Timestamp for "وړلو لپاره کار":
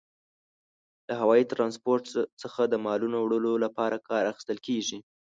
3.21-4.23